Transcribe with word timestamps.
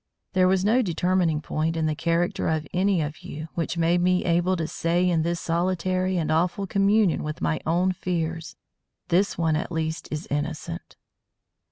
There 0.33 0.47
was 0.47 0.65
no 0.65 0.81
determining 0.81 1.41
point 1.41 1.77
in 1.77 1.85
the 1.85 1.93
character 1.93 2.49
of 2.49 2.67
any 2.73 3.03
of 3.03 3.19
you 3.19 3.49
which 3.53 3.77
made 3.77 4.01
me 4.01 4.25
able 4.25 4.57
to 4.57 4.65
say 4.65 5.07
in 5.07 5.21
this 5.21 5.39
solitary 5.39 6.17
and 6.17 6.31
awful 6.31 6.65
communion 6.65 7.21
with 7.21 7.39
my 7.39 7.59
own 7.67 7.91
fears, 7.91 8.55
"This 9.09 9.37
one 9.37 9.55
at 9.55 9.71
least 9.71 10.07
is 10.09 10.27
innocent!" 10.31 10.95